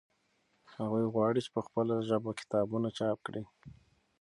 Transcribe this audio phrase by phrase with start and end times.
[0.75, 3.43] هغوی غواړي چې په خپله ژبه کتابونه چاپ کړي.